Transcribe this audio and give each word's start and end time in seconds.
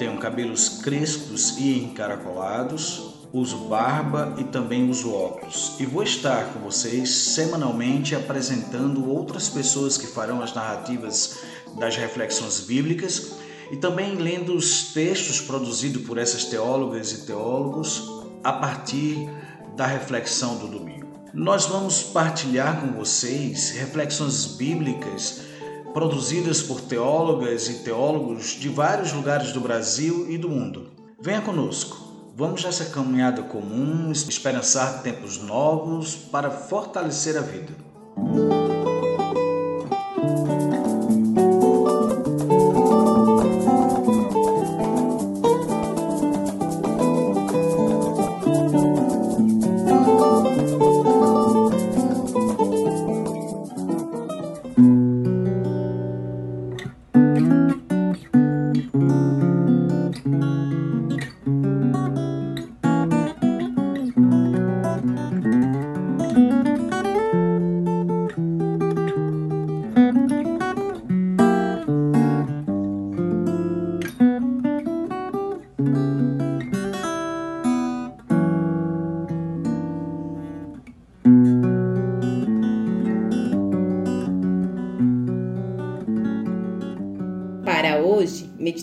tenho 0.00 0.16
cabelos 0.16 0.80
crespos 0.82 1.58
e 1.58 1.78
encaracolados, 1.78 3.16
uso 3.34 3.68
barba 3.68 4.34
e 4.38 4.44
também 4.44 4.88
uso 4.88 5.12
óculos. 5.12 5.74
E 5.78 5.84
vou 5.84 6.02
estar 6.02 6.54
com 6.54 6.60
vocês 6.60 7.10
semanalmente 7.10 8.14
apresentando 8.14 9.06
outras 9.10 9.50
pessoas 9.50 9.98
que 9.98 10.06
farão 10.06 10.40
as 10.40 10.54
narrativas 10.54 11.40
das 11.78 11.96
reflexões 11.96 12.60
bíblicas 12.60 13.32
e 13.70 13.76
também 13.76 14.14
lendo 14.14 14.54
os 14.54 14.84
textos 14.94 15.38
produzidos 15.38 16.02
por 16.06 16.16
essas 16.16 16.46
teólogas 16.46 17.12
e 17.12 17.26
teólogos 17.26 18.02
a 18.42 18.54
partir 18.54 19.28
da 19.76 19.84
reflexão 19.84 20.56
do 20.56 20.66
domingo. 20.66 21.08
Nós 21.34 21.66
vamos 21.66 22.02
partilhar 22.02 22.80
com 22.80 22.86
vocês 22.96 23.72
reflexões 23.72 24.46
bíblicas 24.46 25.49
produzidas 25.92 26.62
por 26.62 26.80
teólogas 26.80 27.68
e 27.68 27.74
teólogos 27.84 28.50
de 28.58 28.68
vários 28.68 29.12
lugares 29.12 29.52
do 29.52 29.60
Brasil 29.60 30.26
e 30.30 30.38
do 30.38 30.48
mundo. 30.48 30.90
Venha 31.20 31.40
conosco. 31.40 31.98
Vamos 32.36 32.64
nessa 32.64 32.86
caminhada 32.86 33.42
comum, 33.42 34.10
esperançar 34.12 35.02
tempos 35.02 35.38
novos 35.42 36.14
para 36.14 36.50
fortalecer 36.50 37.36
a 37.36 37.42
vida. 37.42 37.74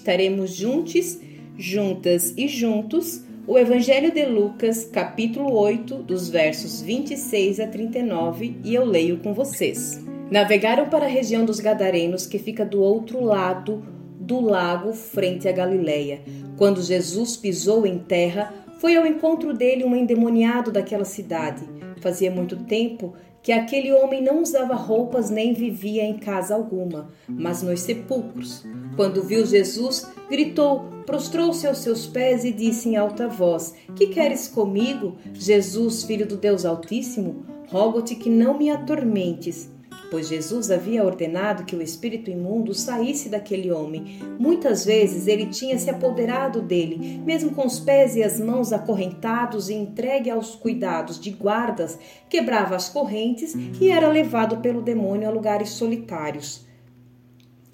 Meditaremos 0.07 0.51
juntos, 0.51 1.19
juntas 1.57 2.33
e 2.37 2.47
juntos 2.47 3.23
o 3.45 3.57
Evangelho 3.57 4.11
de 4.11 4.25
Lucas, 4.25 4.85
capítulo 4.85 5.53
8, 5.53 5.95
dos 5.95 6.29
versos 6.29 6.81
26 6.81 7.59
a 7.59 7.67
39, 7.67 8.57
e 8.63 8.73
eu 8.73 8.85
leio 8.85 9.17
com 9.19 9.33
vocês. 9.33 10.01
Navegaram 10.31 10.89
para 10.89 11.05
a 11.05 11.09
região 11.09 11.45
dos 11.45 11.59
Gadarenos, 11.59 12.25
que 12.25 12.39
fica 12.39 12.65
do 12.65 12.81
outro 12.81 13.21
lado 13.21 13.85
do 14.19 14.41
lago, 14.41 14.93
frente 14.93 15.47
a 15.47 15.51
Galileia. 15.51 16.21
Quando 16.57 16.81
Jesus 16.81 17.37
pisou 17.37 17.85
em 17.85 17.99
terra, 17.99 18.53
foi 18.79 18.95
ao 18.95 19.05
encontro 19.05 19.53
dele 19.53 19.83
um 19.83 19.95
endemoniado 19.95 20.71
daquela 20.71 21.05
cidade. 21.05 21.63
Fazia 22.01 22.31
muito 22.31 22.57
tempo 22.57 23.13
que 23.47 23.53
aquele 23.53 23.93
homem 23.93 24.21
não 24.21 24.41
usava 24.41 24.75
roupas 24.75 25.29
nem 25.29 25.53
vivia 25.53 26.03
em 26.03 26.17
casa 26.17 26.53
alguma, 26.53 27.13
mas 27.29 27.63
nos 27.63 27.79
sepulcros. 27.79 28.65
Quando 28.97 29.23
viu 29.23 29.45
Jesus, 29.45 30.05
gritou, 30.29 30.83
prostrou-se 31.05 31.65
aos 31.65 31.77
seus 31.77 32.05
pés 32.05 32.43
e 32.43 32.51
disse 32.51 32.89
em 32.89 32.97
alta 32.97 33.29
voz: 33.29 33.73
Que 33.95 34.07
queres 34.07 34.49
comigo, 34.49 35.15
Jesus, 35.33 36.03
filho 36.03 36.27
do 36.27 36.35
Deus 36.35 36.65
Altíssimo? 36.65 37.45
Rogo-te 37.69 38.15
que 38.15 38.29
não 38.29 38.57
me 38.57 38.69
atormentes 38.69 39.69
pois 40.09 40.27
Jesus 40.27 40.71
havia 40.71 41.03
ordenado 41.03 41.65
que 41.65 41.75
o 41.75 41.81
espírito 41.81 42.29
imundo 42.29 42.73
saísse 42.73 43.29
daquele 43.29 43.71
homem. 43.71 44.19
Muitas 44.39 44.85
vezes 44.85 45.27
ele 45.27 45.47
tinha 45.47 45.77
se 45.77 45.89
apoderado 45.89 46.61
dele, 46.61 47.21
mesmo 47.25 47.51
com 47.51 47.65
os 47.65 47.79
pés 47.79 48.15
e 48.15 48.23
as 48.23 48.39
mãos 48.39 48.71
acorrentados 48.71 49.69
e 49.69 49.73
entregue 49.73 50.29
aos 50.29 50.55
cuidados 50.55 51.19
de 51.19 51.31
guardas, 51.31 51.97
quebrava 52.29 52.75
as 52.75 52.89
correntes 52.89 53.53
e 53.79 53.89
era 53.89 54.07
levado 54.07 54.57
pelo 54.57 54.81
demônio 54.81 55.27
a 55.27 55.31
lugares 55.31 55.69
solitários. 55.69 56.65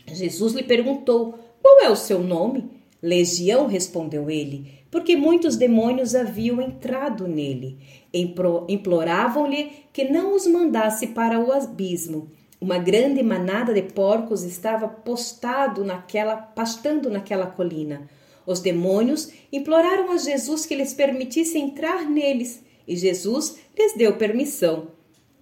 Jesus 0.07 0.53
lhe 0.53 0.63
perguntou: 0.63 1.39
Qual 1.61 1.81
é 1.81 1.89
o 1.89 1.95
seu 1.95 2.19
nome? 2.19 2.72
Legião, 3.03 3.67
respondeu 3.67 4.29
ele 4.29 4.83
porque 4.93 5.15
muitos 5.15 5.55
demônios 5.55 6.13
haviam 6.13 6.61
entrado 6.61 7.27
nele. 7.27 7.79
Imploravam-lhe 8.13 9.71
que 9.91 10.03
não 10.03 10.35
os 10.35 10.45
mandasse 10.45 11.07
para 11.07 11.39
o 11.39 11.51
abismo. 11.51 12.29
Uma 12.61 12.77
grande 12.77 13.23
manada 13.23 13.73
de 13.73 13.81
porcos 13.81 14.43
estava 14.43 14.87
postado 14.87 15.83
naquela, 15.83 16.35
pastando 16.37 17.09
naquela 17.09 17.47
colina. 17.47 18.07
Os 18.45 18.59
demônios 18.59 19.31
imploraram 19.51 20.11
a 20.11 20.17
Jesus 20.17 20.63
que 20.63 20.75
lhes 20.75 20.93
permitisse 20.93 21.57
entrar 21.57 22.07
neles, 22.07 22.63
e 22.87 22.95
Jesus 22.95 23.57
lhes 23.75 23.97
deu 23.97 24.15
permissão. 24.15 24.89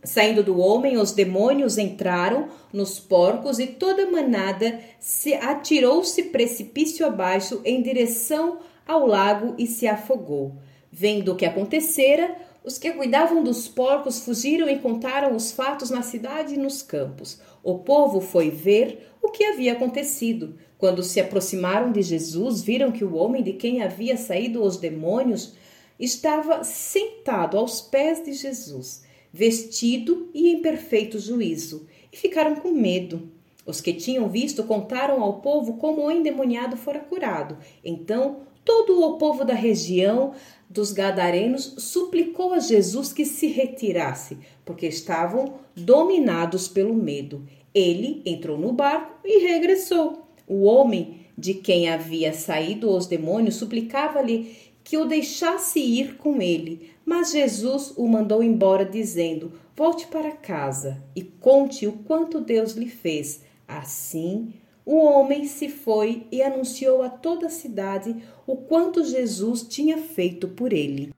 Saindo 0.03 0.43
do 0.43 0.59
homem, 0.59 0.97
os 0.97 1.11
demônios 1.11 1.77
entraram 1.77 2.49
nos 2.73 2.99
porcos 2.99 3.59
e 3.59 3.67
toda 3.67 4.03
a 4.03 4.11
manada 4.11 4.79
se 4.99 5.33
atirou-se 5.33 6.23
precipício 6.23 7.05
abaixo 7.05 7.61
em 7.63 7.83
direção 7.83 8.59
ao 8.87 9.05
lago 9.05 9.53
e 9.57 9.67
se 9.67 9.87
afogou. 9.87 10.55
Vendo 10.91 11.31
o 11.31 11.35
que 11.35 11.45
acontecera, 11.45 12.35
os 12.63 12.77
que 12.77 12.91
cuidavam 12.91 13.43
dos 13.43 13.67
porcos 13.67 14.19
fugiram 14.19 14.67
e 14.67 14.79
contaram 14.79 15.35
os 15.35 15.51
fatos 15.51 15.89
na 15.89 16.01
cidade 16.01 16.55
e 16.55 16.59
nos 16.59 16.81
campos. 16.81 17.39
O 17.63 17.79
povo 17.79 18.19
foi 18.21 18.49
ver 18.49 19.07
o 19.21 19.29
que 19.29 19.45
havia 19.45 19.73
acontecido. 19.73 20.55
Quando 20.77 21.03
se 21.03 21.19
aproximaram 21.19 21.91
de 21.91 22.01
Jesus, 22.01 22.61
viram 22.61 22.91
que 22.91 23.03
o 23.03 23.15
homem 23.15 23.43
de 23.43 23.53
quem 23.53 23.83
havia 23.83 24.17
saído 24.17 24.63
os 24.63 24.77
demônios 24.77 25.53
estava 25.99 26.63
sentado 26.63 27.57
aos 27.57 27.81
pés 27.81 28.23
de 28.23 28.33
Jesus, 28.33 29.03
vestido 29.31 30.29
e 30.33 30.49
em 30.49 30.61
perfeito 30.61 31.19
juízo, 31.19 31.87
e 32.11 32.17
ficaram 32.17 32.55
com 32.55 32.71
medo. 32.71 33.31
Os 33.65 33.79
que 33.79 33.93
tinham 33.93 34.27
visto 34.27 34.63
contaram 34.63 35.21
ao 35.21 35.41
povo 35.41 35.77
como 35.77 36.01
o 36.01 36.11
endemoniado 36.11 36.75
fora 36.75 36.99
curado. 36.99 37.57
Então 37.83 38.41
Todo 38.63 39.03
o 39.03 39.17
povo 39.17 39.43
da 39.43 39.55
região 39.55 40.33
dos 40.69 40.91
Gadarenos 40.91 41.75
suplicou 41.79 42.53
a 42.53 42.59
Jesus 42.59 43.11
que 43.11 43.25
se 43.25 43.47
retirasse, 43.47 44.37
porque 44.63 44.85
estavam 44.85 45.55
dominados 45.75 46.67
pelo 46.67 46.93
medo. 46.93 47.43
Ele 47.73 48.21
entrou 48.23 48.57
no 48.57 48.71
barco 48.71 49.19
e 49.25 49.39
regressou. 49.39 50.27
O 50.47 50.63
homem 50.63 51.21
de 51.35 51.55
quem 51.55 51.89
havia 51.89 52.33
saído 52.33 52.95
os 52.95 53.07
demônios 53.07 53.55
suplicava-lhe 53.55 54.55
que 54.91 54.97
o 54.97 55.05
deixasse 55.05 55.79
ir 55.79 56.17
com 56.17 56.41
ele, 56.41 56.91
mas 57.05 57.31
Jesus 57.31 57.93
o 57.95 58.05
mandou 58.09 58.43
embora, 58.43 58.83
dizendo: 58.83 59.53
Volte 59.73 60.05
para 60.07 60.33
casa 60.33 61.01
e 61.15 61.23
conte 61.23 61.87
o 61.87 61.93
quanto 61.93 62.41
Deus 62.41 62.73
lhe 62.73 62.89
fez. 62.89 63.41
Assim, 63.65 64.53
o 64.85 64.97
homem 64.97 65.45
se 65.45 65.69
foi 65.69 66.27
e 66.29 66.43
anunciou 66.43 67.03
a 67.03 67.09
toda 67.09 67.45
a 67.47 67.49
cidade 67.49 68.21
o 68.45 68.57
quanto 68.57 69.05
Jesus 69.05 69.63
tinha 69.63 69.97
feito 69.97 70.49
por 70.49 70.73
ele. 70.73 71.13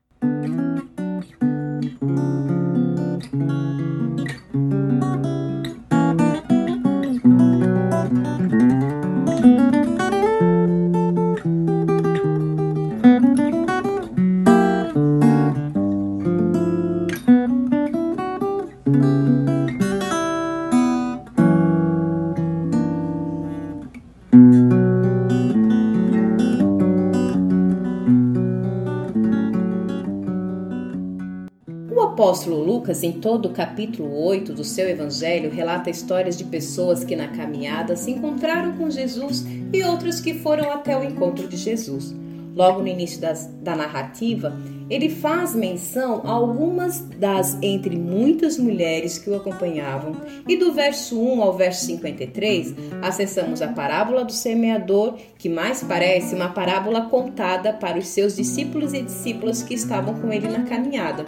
Apóstolo 32.13 32.63
Lucas, 32.63 33.01
em 33.01 33.13
todo 33.13 33.47
o 33.47 33.53
capítulo 33.53 34.23
8 34.23 34.53
do 34.53 34.63
seu 34.63 34.87
evangelho, 34.87 35.49
relata 35.49 35.89
histórias 35.89 36.37
de 36.37 36.43
pessoas 36.43 37.03
que 37.03 37.15
na 37.15 37.27
caminhada 37.29 37.95
se 37.95 38.11
encontraram 38.11 38.77
com 38.77 38.87
Jesus 38.87 39.43
e 39.73 39.83
outras 39.83 40.21
que 40.21 40.35
foram 40.35 40.71
até 40.71 40.95
o 40.95 41.03
encontro 41.03 41.47
de 41.47 41.57
Jesus. 41.57 42.15
Logo 42.55 42.81
no 42.81 42.87
início 42.87 43.19
das, 43.19 43.47
da 43.63 43.75
narrativa, 43.75 44.55
ele 44.89 45.09
faz 45.09 45.55
menção 45.55 46.21
a 46.25 46.31
algumas 46.31 46.99
das 46.99 47.57
entre 47.61 47.95
muitas 47.97 48.57
mulheres 48.57 49.17
que 49.17 49.29
o 49.29 49.35
acompanhavam. 49.35 50.15
E 50.47 50.57
do 50.57 50.73
verso 50.73 51.19
1 51.19 51.41
ao 51.41 51.53
verso 51.53 51.85
53, 51.85 52.75
acessamos 53.01 53.61
a 53.61 53.67
parábola 53.67 54.23
do 54.23 54.31
semeador, 54.31 55.17
que 55.37 55.49
mais 55.49 55.83
parece 55.83 56.35
uma 56.35 56.49
parábola 56.49 57.01
contada 57.09 57.73
para 57.73 57.97
os 57.97 58.07
seus 58.07 58.35
discípulos 58.35 58.93
e 58.93 59.01
discípulas 59.01 59.63
que 59.63 59.73
estavam 59.73 60.13
com 60.15 60.31
ele 60.31 60.47
na 60.47 60.63
caminhada. 60.63 61.25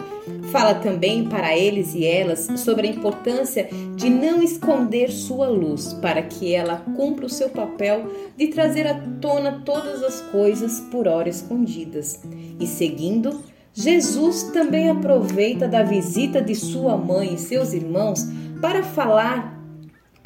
Fala 0.50 0.74
também 0.76 1.24
para 1.24 1.56
eles 1.56 1.94
e 1.94 2.04
elas 2.04 2.48
sobre 2.56 2.86
a 2.86 2.90
importância 2.90 3.68
de 3.96 4.08
não 4.08 4.42
esconder 4.42 5.10
sua 5.10 5.48
luz, 5.48 5.92
para 5.94 6.22
que 6.22 6.54
ela 6.54 6.84
cumpra 6.96 7.26
o 7.26 7.30
seu 7.30 7.48
papel 7.48 8.10
de 8.36 8.48
trazer 8.48 8.86
à 8.86 8.94
tona 9.20 9.62
todas 9.64 10.02
as 10.02 10.20
coisas 10.20 10.80
por 10.90 11.08
hora 11.08 11.28
escondidas. 11.28 12.22
E 12.58 12.66
seguindo, 12.66 13.42
Jesus 13.72 14.44
também 14.44 14.88
aproveita 14.88 15.68
da 15.68 15.82
visita 15.82 16.40
de 16.40 16.54
sua 16.54 16.96
mãe 16.96 17.34
e 17.34 17.38
seus 17.38 17.72
irmãos 17.72 18.20
para 18.60 18.82
falar 18.82 19.56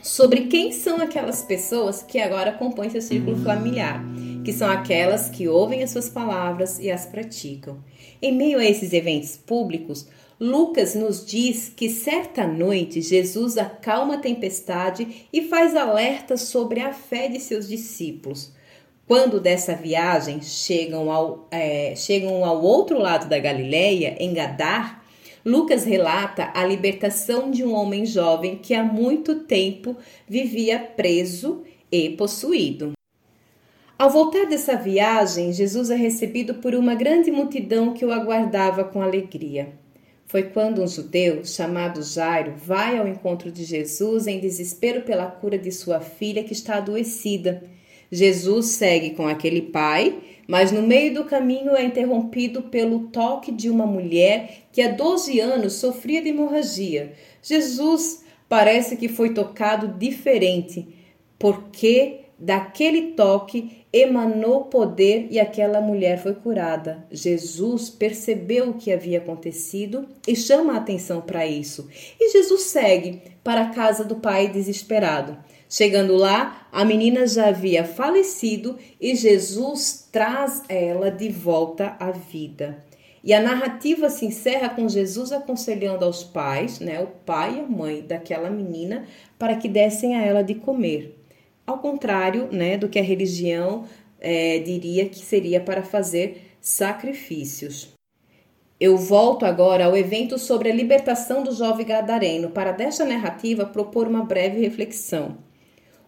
sobre 0.02 0.46
quem 0.46 0.72
são 0.72 1.00
aquelas 1.00 1.42
pessoas 1.42 2.02
que 2.02 2.20
agora 2.20 2.52
compõem 2.52 2.90
seu 2.90 3.02
círculo 3.02 3.36
familiar, 3.38 4.02
que 4.44 4.52
são 4.52 4.70
aquelas 4.70 5.28
que 5.28 5.48
ouvem 5.48 5.82
as 5.82 5.90
suas 5.90 6.08
palavras 6.08 6.78
e 6.78 6.90
as 6.90 7.04
praticam. 7.04 7.78
Em 8.22 8.34
meio 8.34 8.58
a 8.58 8.64
esses 8.64 8.92
eventos 8.92 9.36
públicos, 9.36 10.06
Lucas 10.38 10.94
nos 10.94 11.26
diz 11.26 11.68
que 11.68 11.90
certa 11.90 12.46
noite 12.46 13.02
Jesus 13.02 13.58
acalma 13.58 14.14
a 14.14 14.18
tempestade 14.18 15.26
e 15.30 15.42
faz 15.42 15.76
alerta 15.76 16.36
sobre 16.36 16.80
a 16.80 16.94
fé 16.94 17.28
de 17.28 17.38
seus 17.38 17.68
discípulos. 17.68 18.52
Quando 19.10 19.40
dessa 19.40 19.74
viagem 19.74 20.40
chegam 20.40 21.10
ao, 21.10 21.48
é, 21.50 21.96
chegam 21.96 22.44
ao 22.44 22.62
outro 22.62 22.96
lado 22.96 23.28
da 23.28 23.40
Galileia, 23.40 24.14
em 24.20 24.32
Gadar, 24.32 25.04
Lucas 25.44 25.84
relata 25.84 26.52
a 26.54 26.64
libertação 26.64 27.50
de 27.50 27.64
um 27.64 27.74
homem 27.74 28.06
jovem 28.06 28.58
que 28.58 28.72
há 28.72 28.84
muito 28.84 29.40
tempo 29.40 29.96
vivia 30.28 30.78
preso 30.78 31.64
e 31.90 32.10
possuído. 32.10 32.92
Ao 33.98 34.08
voltar 34.08 34.46
dessa 34.46 34.76
viagem, 34.76 35.52
Jesus 35.52 35.90
é 35.90 35.96
recebido 35.96 36.54
por 36.54 36.72
uma 36.76 36.94
grande 36.94 37.32
multidão 37.32 37.92
que 37.92 38.04
o 38.04 38.12
aguardava 38.12 38.84
com 38.84 39.02
alegria. 39.02 39.72
Foi 40.24 40.44
quando 40.44 40.84
um 40.84 40.86
judeu 40.86 41.44
chamado 41.44 42.00
Jairo 42.00 42.54
vai 42.56 42.96
ao 42.96 43.08
encontro 43.08 43.50
de 43.50 43.64
Jesus 43.64 44.28
em 44.28 44.38
desespero 44.38 45.02
pela 45.02 45.26
cura 45.26 45.58
de 45.58 45.72
sua 45.72 45.98
filha 45.98 46.44
que 46.44 46.52
está 46.52 46.76
adoecida 46.76 47.68
Jesus 48.10 48.66
segue 48.66 49.10
com 49.10 49.28
aquele 49.28 49.62
pai, 49.62 50.18
mas 50.48 50.72
no 50.72 50.82
meio 50.82 51.14
do 51.14 51.24
caminho 51.24 51.76
é 51.76 51.84
interrompido 51.84 52.62
pelo 52.62 53.08
toque 53.08 53.52
de 53.52 53.70
uma 53.70 53.86
mulher 53.86 54.64
que 54.72 54.82
há 54.82 54.88
12 54.90 55.38
anos 55.38 55.74
sofria 55.74 56.20
de 56.20 56.30
hemorragia. 56.30 57.12
Jesus 57.42 58.24
parece 58.48 58.96
que 58.96 59.08
foi 59.08 59.32
tocado 59.32 59.96
diferente, 59.98 60.88
porque 61.38 62.19
daquele 62.40 63.12
toque 63.12 63.84
emanou 63.92 64.64
poder 64.64 65.28
e 65.30 65.38
aquela 65.38 65.80
mulher 65.80 66.22
foi 66.22 66.34
curada. 66.34 67.04
Jesus 67.10 67.90
percebeu 67.90 68.70
o 68.70 68.74
que 68.74 68.92
havia 68.92 69.18
acontecido 69.18 70.08
e 70.26 70.34
chama 70.34 70.72
a 70.72 70.76
atenção 70.78 71.20
para 71.20 71.46
isso. 71.46 71.88
E 72.18 72.32
Jesus 72.32 72.62
segue 72.62 73.20
para 73.44 73.62
a 73.62 73.70
casa 73.70 74.04
do 74.04 74.16
pai 74.16 74.48
desesperado. 74.48 75.36
Chegando 75.68 76.16
lá, 76.16 76.66
a 76.72 76.84
menina 76.84 77.26
já 77.26 77.48
havia 77.48 77.84
falecido 77.84 78.76
e 79.00 79.14
Jesus 79.14 80.08
traz 80.10 80.62
ela 80.68 81.10
de 81.10 81.28
volta 81.28 81.96
à 82.00 82.10
vida. 82.10 82.84
E 83.22 83.34
a 83.34 83.40
narrativa 83.40 84.08
se 84.08 84.24
encerra 84.24 84.70
com 84.70 84.88
Jesus 84.88 85.30
aconselhando 85.30 86.06
aos 86.06 86.24
pais, 86.24 86.80
né, 86.80 87.00
o 87.00 87.06
pai 87.06 87.56
e 87.56 87.60
a 87.60 87.66
mãe 87.66 88.00
daquela 88.00 88.48
menina, 88.48 89.04
para 89.38 89.56
que 89.56 89.68
dessem 89.68 90.16
a 90.16 90.24
ela 90.24 90.42
de 90.42 90.54
comer. 90.54 91.19
Ao 91.70 91.78
contrário 91.78 92.48
né, 92.50 92.76
do 92.76 92.88
que 92.88 92.98
a 92.98 93.02
religião 93.02 93.84
é, 94.18 94.58
diria 94.58 95.08
que 95.08 95.20
seria 95.20 95.60
para 95.60 95.84
fazer 95.84 96.56
sacrifícios. 96.60 97.90
Eu 98.80 98.96
volto 98.96 99.46
agora 99.46 99.84
ao 99.84 99.96
evento 99.96 100.36
sobre 100.36 100.68
a 100.68 100.74
libertação 100.74 101.44
do 101.44 101.54
jovem 101.54 101.86
gadareno 101.86 102.50
para 102.50 102.72
desta 102.72 103.04
narrativa 103.04 103.64
propor 103.64 104.08
uma 104.08 104.24
breve 104.24 104.58
reflexão. 104.58 105.38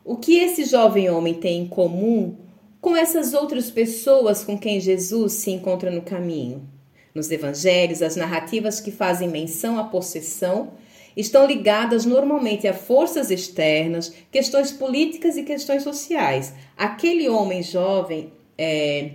O 0.05 0.17
que 0.17 0.37
esse 0.37 0.64
jovem 0.64 1.09
homem 1.09 1.35
tem 1.35 1.61
em 1.61 1.69
comum 1.69 2.38
com 2.81 2.97
essas 2.97 3.32
outras 3.32 3.70
pessoas 3.70 4.43
com 4.43 4.59
quem 4.59 4.81
Jesus 4.81 5.35
se 5.35 5.53
encontra 5.53 5.93
no 5.93 6.03
caminho? 6.03 6.69
Nos 7.14 7.31
evangelhos, 7.31 8.03
as 8.03 8.17
narrativas 8.17 8.81
que 8.81 8.91
fazem 8.91 9.29
menção 9.29 9.79
à 9.79 9.85
possessão 9.85 10.73
estão 11.17 11.47
ligadas 11.47 12.05
normalmente 12.05 12.67
a 12.67 12.75
forças 12.75 13.31
externas, 13.31 14.12
questões 14.31 14.70
políticas 14.70 15.37
e 15.37 15.43
questões 15.43 15.82
sociais. 15.82 16.55
Aquele 16.76 17.29
homem 17.29 17.62
jovem 17.62 18.32
é, 18.56 19.12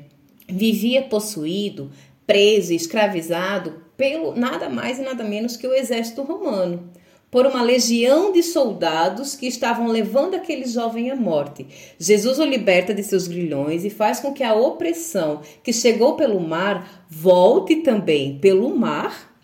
vivia 0.48 1.04
possuído, 1.04 1.92
preso, 2.26 2.74
escravizado 2.74 3.82
pelo 3.96 4.36
nada 4.36 4.70
mais 4.70 5.00
e 5.00 5.02
nada 5.02 5.24
menos 5.24 5.58
que 5.58 5.68
o 5.68 5.74
exército 5.74 6.22
romano 6.22 6.92
por 7.30 7.46
uma 7.46 7.62
legião 7.62 8.32
de 8.32 8.42
soldados 8.42 9.36
que 9.36 9.48
estavam 9.48 9.88
levando 9.88 10.36
aquele 10.36 10.66
jovem 10.66 11.12
à 11.12 11.16
morte. 11.16 11.68
Jesus 12.00 12.40
o 12.40 12.46
liberta 12.46 12.94
de 12.94 13.04
seus 13.04 13.28
grilhões 13.28 13.84
e 13.84 13.90
faz 13.90 14.20
com 14.20 14.34
que 14.34 14.44
a 14.44 14.56
opressão 14.56 15.42
que 15.62 15.74
chegou 15.74 16.16
pelo 16.16 16.40
mar 16.40 17.06
volte 17.10 17.78
também 17.78 18.38
pelo 18.40 18.76
mar. 18.76 19.36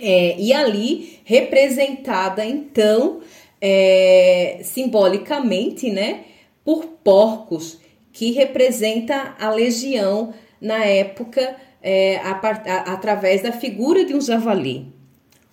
É, 0.00 0.38
e 0.38 0.52
ali 0.52 1.20
representada 1.24 2.44
então 2.44 3.20
é, 3.60 4.60
simbolicamente, 4.62 5.90
né, 5.90 6.24
por 6.64 6.84
porcos, 7.02 7.78
que 8.12 8.32
representa 8.32 9.34
a 9.38 9.50
legião 9.50 10.32
na 10.60 10.84
época 10.84 11.56
é, 11.82 12.16
a, 12.18 12.32
a, 12.32 12.92
através 12.94 13.42
da 13.42 13.52
figura 13.52 14.04
de 14.04 14.14
um 14.14 14.20
javali. 14.20 14.92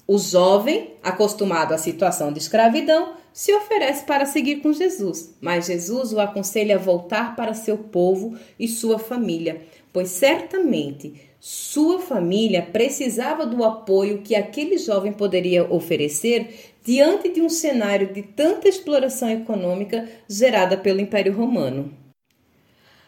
O 0.07 0.17
jovem, 0.17 0.91
acostumado 1.01 1.73
à 1.73 1.77
situação 1.77 2.31
de 2.33 2.39
escravidão, 2.39 3.15
se 3.31 3.53
oferece 3.53 4.05
para 4.05 4.25
seguir 4.25 4.57
com 4.57 4.71
Jesus, 4.71 5.35
mas 5.41 5.65
Jesus 5.65 6.13
o 6.13 6.19
aconselha 6.19 6.75
a 6.75 6.79
voltar 6.79 7.35
para 7.35 7.53
seu 7.53 7.77
povo 7.77 8.37
e 8.59 8.67
sua 8.67 8.99
família, 8.99 9.61
pois 9.91 10.09
certamente 10.09 11.32
sua 11.45 11.99
família 11.99 12.61
precisava 12.61 13.45
do 13.45 13.65
apoio 13.65 14.21
que 14.21 14.33
aquele 14.33 14.77
jovem 14.77 15.11
poderia 15.11 15.69
oferecer 15.69 16.71
diante 16.81 17.27
de 17.27 17.41
um 17.41 17.49
cenário 17.49 18.13
de 18.13 18.21
tanta 18.21 18.69
exploração 18.69 19.29
econômica 19.29 20.07
gerada 20.25 20.77
pelo 20.77 21.01
Império 21.01 21.33
Romano. 21.33 21.93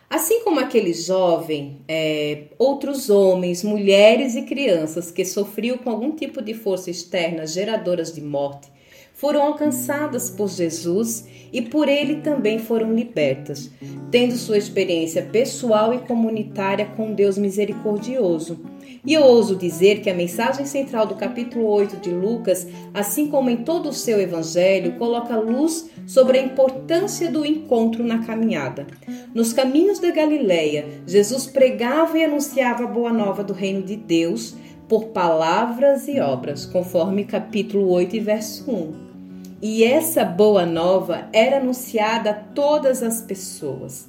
Assim 0.09 0.43
como 0.43 0.59
aquele 0.59 0.91
jovem, 0.91 1.79
é, 1.87 2.47
outros 2.59 3.09
homens, 3.09 3.63
mulheres 3.63 4.35
e 4.35 4.41
crianças 4.41 5.09
que 5.09 5.23
sofriam 5.23 5.77
com 5.77 5.89
algum 5.89 6.11
tipo 6.11 6.41
de 6.41 6.53
força 6.53 6.91
externa 6.91 7.47
geradoras 7.47 8.13
de 8.13 8.19
morte 8.19 8.67
foram 9.25 9.41
alcançadas 9.41 10.29
por 10.29 10.47
Jesus 10.47 11.25
e 11.51 11.59
por 11.59 11.89
ele 11.89 12.17
também 12.17 12.59
foram 12.59 12.93
libertas, 12.93 13.71
tendo 14.11 14.35
sua 14.35 14.55
experiência 14.55 15.23
pessoal 15.23 15.95
e 15.95 15.97
comunitária 15.97 16.85
com 16.95 17.11
Deus 17.11 17.35
misericordioso. 17.35 18.59
E 19.03 19.15
eu 19.15 19.23
ouso 19.23 19.55
dizer 19.55 20.01
que 20.01 20.11
a 20.11 20.13
mensagem 20.13 20.63
central 20.67 21.07
do 21.07 21.15
capítulo 21.15 21.65
8 21.65 21.97
de 21.97 22.11
Lucas, 22.11 22.67
assim 22.93 23.25
como 23.25 23.49
em 23.49 23.57
todo 23.57 23.89
o 23.89 23.93
seu 23.93 24.21
evangelho, 24.21 24.93
coloca 24.99 25.35
luz 25.35 25.89
sobre 26.05 26.37
a 26.37 26.43
importância 26.43 27.27
do 27.31 27.43
encontro 27.43 28.03
na 28.03 28.19
caminhada. 28.19 28.85
Nos 29.33 29.53
caminhos 29.53 29.97
da 29.97 30.11
Galileia, 30.11 30.85
Jesus 31.07 31.47
pregava 31.47 32.15
e 32.15 32.23
anunciava 32.23 32.83
a 32.83 32.87
boa 32.87 33.11
nova 33.11 33.43
do 33.43 33.53
reino 33.53 33.81
de 33.81 33.95
Deus 33.95 34.53
por 34.87 35.05
palavras 35.05 36.07
e 36.07 36.19
obras, 36.19 36.63
conforme 36.63 37.23
capítulo 37.23 37.89
8 37.89 38.17
e 38.17 38.19
verso 38.19 38.69
1. 38.69 39.04
E 39.67 39.83
essa 39.83 40.23
boa 40.23 40.63
nova 40.63 41.27
era 41.33 41.57
anunciada 41.57 42.29
a 42.29 42.33
todas 42.35 43.01
as 43.01 43.19
pessoas. 43.19 44.07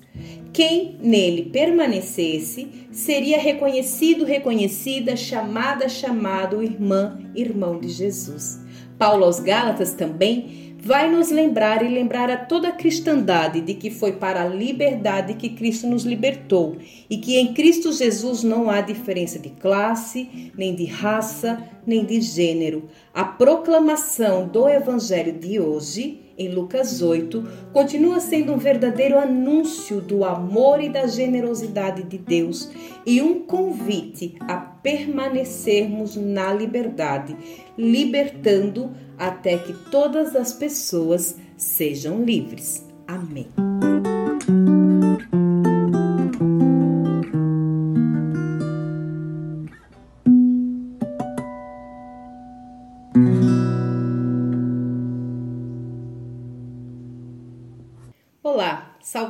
Quem 0.53 0.99
nele 1.01 1.45
permanecesse 1.45 2.87
seria 2.93 3.39
reconhecido, 3.39 4.27
reconhecida, 4.27 5.17
chamada, 5.17 5.89
chamado 5.89 6.63
irmã, 6.63 7.19
irmão 7.35 7.81
de 7.81 7.89
Jesus. 7.89 8.61
Paulo 8.99 9.25
aos 9.25 9.41
Gálatas 9.41 9.95
também 9.95 10.66
vai 10.87 11.11
nos 11.11 11.33
lembrar 11.33 11.85
e 11.85 11.89
lembrar 11.89 12.31
a 12.31 12.37
toda 12.37 12.69
a 12.69 12.73
cristandade 12.73 13.61
de 13.61 13.75
que 13.75 13.91
foi 13.91 14.13
para 14.13 14.43
a 14.43 14.49
liberdade 14.49 15.35
que 15.35 15.49
Cristo 15.49 15.89
nos 15.89 16.05
libertou 16.05 16.77
e 17.11 17.17
que 17.17 17.37
em 17.37 17.53
Cristo 17.53 17.93
Jesus 17.93 18.45
não 18.45 18.71
há 18.71 18.81
diferença 18.81 19.37
de 19.37 19.51
classe, 19.51 20.53
nem 20.57 20.77
de 20.77 20.85
raça, 20.85 21.61
nem 21.85 22.05
de 22.05 22.21
gênero. 22.21 22.85
A 23.13 23.25
proclamação 23.25 24.47
do 24.47 24.69
Evangelho 24.69 25.33
de 25.33 25.59
hoje, 25.59 26.21
em 26.39 26.49
Lucas 26.49 27.03
8, 27.03 27.47
continua 27.73 28.21
sendo 28.21 28.53
um 28.53 28.59
verdadeiro 28.59 29.19
anúncio 29.19 30.01
do 30.01 30.25
amor 30.25 30.83
e 30.83 30.89
da 30.89 31.07
generosidade 31.07 32.03
de 32.03 32.19
Deus 32.19 32.71
e 33.05 33.21
um 33.23 33.41
convite 33.41 34.37
a 34.41 34.57
permanecermos 34.57 36.17
na 36.17 36.53
liberdade, 36.53 37.37
libertando 37.77 38.91
até 39.19 39.57
que 39.59 39.73
todas 39.91 40.37
as 40.37 40.53
pessoas 40.53 41.37
sejam 41.57 42.23
livres. 42.23 42.87
Amém. 43.07 43.66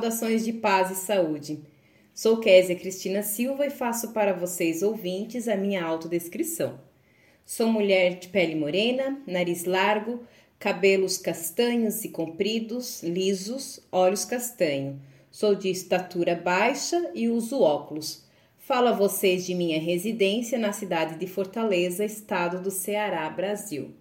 Saudações 0.07 0.45
de 0.45 0.53
paz 0.53 0.91
e 0.91 0.95
saúde. 0.95 1.59
Sou 2.13 2.39
Késia 2.39 2.75
Cristina 2.75 3.21
Silva 3.21 3.65
e 3.65 3.69
faço 3.69 4.13
para 4.13 4.31
vocês 4.31 4.81
ouvintes 4.81 5.47
a 5.49 5.55
minha 5.55 5.83
autodescrição. 5.83 6.79
Sou 7.45 7.67
mulher 7.67 8.17
de 8.17 8.29
pele 8.29 8.55
morena, 8.55 9.21
nariz 9.27 9.65
largo, 9.65 10.23
cabelos 10.57 11.17
castanhos 11.17 12.05
e 12.05 12.09
compridos, 12.09 13.03
lisos, 13.03 13.81
olhos 13.91 14.23
castanho. 14.23 15.01
Sou 15.29 15.53
de 15.53 15.69
estatura 15.69 16.35
baixa 16.35 17.11
e 17.13 17.27
uso 17.27 17.61
óculos. 17.61 18.23
Falo 18.57 18.87
a 18.87 18.93
vocês 18.93 19.45
de 19.45 19.53
minha 19.53 19.79
residência 19.79 20.57
na 20.57 20.71
cidade 20.71 21.19
de 21.19 21.27
Fortaleza, 21.27 22.05
estado 22.05 22.61
do 22.61 22.71
Ceará, 22.71 23.29
Brasil. 23.29 23.91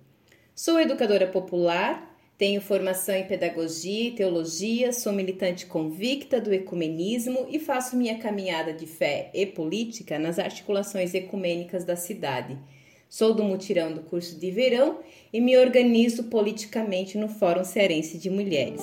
Sou 0.55 0.81
educadora 0.81 1.27
popular, 1.27 2.06
tenho 2.39 2.61
formação 2.61 3.15
em 3.15 3.27
pedagogia 3.27 4.09
e 4.09 4.11
teologia, 4.11 4.93
sou 4.93 5.13
militante 5.13 5.65
convicta 5.65 6.39
do 6.39 6.53
ecumenismo 6.53 7.47
e 7.51 7.59
faço 7.59 7.97
minha 7.97 8.19
caminhada 8.19 8.75
de 8.75 8.87
fé 8.87 9.31
e 9.33 9.47
política 9.47 10.19
nas 10.19 10.39
articulações 10.39 11.15
ecumênicas 11.15 11.85
da 11.85 11.97
cidade. 11.97 12.59
Sou 13.09 13.33
do 13.33 13.43
mutirão 13.43 13.93
do 13.93 14.03
curso 14.03 14.39
de 14.39 14.51
verão 14.51 14.99
e 15.33 15.41
me 15.41 15.57
organizo 15.57 16.25
politicamente 16.25 17.17
no 17.17 17.29
Fórum 17.29 17.65
Cearense 17.65 18.19
de 18.19 18.29
Mulheres. 18.29 18.83